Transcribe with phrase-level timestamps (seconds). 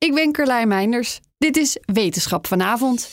[0.00, 1.20] Ik ben Carlijn Meinders.
[1.38, 3.10] Dit is Wetenschap vanavond.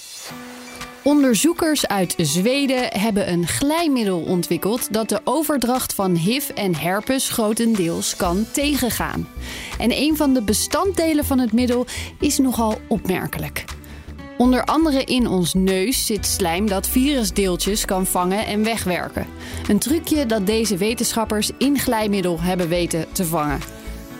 [1.03, 8.15] Onderzoekers uit Zweden hebben een glijmiddel ontwikkeld dat de overdracht van HIV en herpes grotendeels
[8.15, 9.27] kan tegengaan.
[9.79, 11.85] En een van de bestanddelen van het middel
[12.19, 13.65] is nogal opmerkelijk.
[14.37, 19.27] Onder andere in ons neus zit slijm dat virusdeeltjes kan vangen en wegwerken.
[19.67, 23.76] Een trucje dat deze wetenschappers in glijmiddel hebben weten te vangen.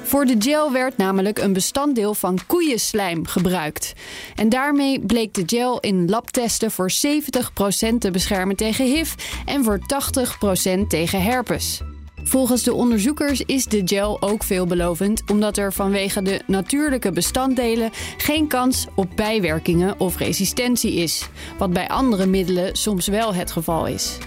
[0.07, 3.93] Voor de gel werd namelijk een bestanddeel van koeienslijm gebruikt.
[4.35, 9.13] En daarmee bleek de gel in labtesten voor 70% te beschermen tegen HIV
[9.45, 11.81] en voor 80% tegen herpes.
[12.23, 18.47] Volgens de onderzoekers is de gel ook veelbelovend, omdat er vanwege de natuurlijke bestanddelen geen
[18.47, 24.17] kans op bijwerkingen of resistentie is, wat bij andere middelen soms wel het geval is.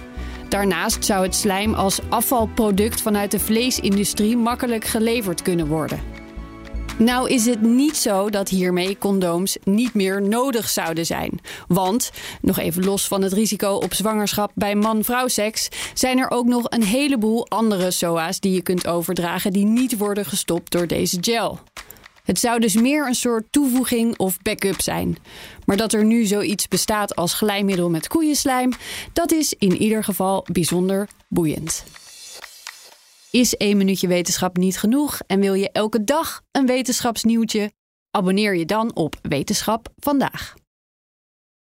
[0.51, 5.99] Daarnaast zou het slijm als afvalproduct vanuit de vleesindustrie makkelijk geleverd kunnen worden.
[6.97, 11.39] Nou is het niet zo dat hiermee condooms niet meer nodig zouden zijn.
[11.67, 16.45] Want, nog even los van het risico op zwangerschap bij man-vrouw seks, zijn er ook
[16.45, 21.17] nog een heleboel andere SOA's die je kunt overdragen die niet worden gestopt door deze
[21.21, 21.59] gel.
[22.23, 25.17] Het zou dus meer een soort toevoeging of backup zijn.
[25.65, 28.71] Maar dat er nu zoiets bestaat als glijmiddel met koeienslijm,
[29.13, 31.83] dat is in ieder geval bijzonder boeiend.
[33.31, 37.71] Is één minuutje wetenschap niet genoeg en wil je elke dag een wetenschapsnieuwtje?
[38.11, 40.53] Abonneer je dan op Wetenschap vandaag.